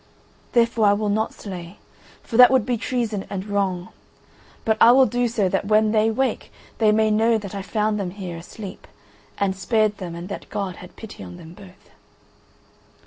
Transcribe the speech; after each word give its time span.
Therefore 0.53 0.87
I 0.87 0.93
will 0.93 1.09
not 1.09 1.31
slay, 1.31 1.77
for 2.23 2.35
that 2.35 2.49
would 2.49 2.65
be 2.65 2.75
treason 2.75 3.23
and 3.29 3.45
wrong, 3.45 3.89
but 4.65 4.75
I 4.81 4.91
will 4.93 5.05
do 5.05 5.27
so 5.27 5.47
that 5.49 5.65
when 5.65 5.91
they 5.91 6.09
wake 6.09 6.51
they 6.79 6.91
may 6.91 7.11
know 7.11 7.37
that 7.37 7.53
I 7.53 7.61
found 7.61 7.99
them 7.99 8.09
here, 8.09 8.37
asleep, 8.37 8.87
and 9.37 9.55
spared 9.55 9.99
them 9.99 10.15
and 10.15 10.27
that 10.27 10.49
God 10.49 10.77
had 10.77 10.95
pity 10.95 11.23
on 11.23 11.37
them 11.37 11.53
both." 11.53 11.91